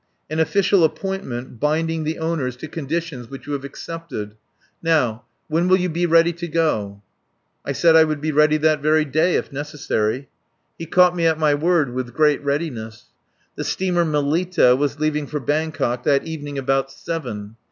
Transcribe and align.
"An 0.31 0.39
official 0.39 0.83
appointment 0.83 1.59
binding 1.59 2.05
the 2.05 2.17
owners 2.17 2.55
to 2.55 2.67
conditions 2.67 3.29
which 3.29 3.45
you 3.45 3.53
have 3.53 3.63
accepted. 3.63 4.33
Now 4.81 5.25
when 5.47 5.67
will 5.67 5.77
you 5.77 5.89
be 5.89 6.07
ready 6.07 6.33
to 6.33 6.47
go?" 6.47 7.03
I 7.63 7.73
said 7.73 7.95
I 7.95 8.03
would 8.03 8.19
be 8.19 8.31
ready 8.31 8.57
that 8.57 8.81
very 8.81 9.05
day 9.05 9.35
if 9.35 9.51
necessary. 9.53 10.27
He 10.79 10.87
caught 10.87 11.15
me 11.15 11.27
at 11.27 11.37
my 11.37 11.53
word 11.53 11.93
with 11.93 12.15
great 12.15 12.39
alacrity. 12.41 12.71
The 13.55 13.63
steamer 13.63 14.03
Melita 14.03 14.75
was 14.75 14.99
leaving 14.99 15.27
for 15.27 15.39
Bangkok 15.39 16.03
that 16.05 16.25
evening 16.25 16.57
about 16.57 16.91
seven. 16.91 17.57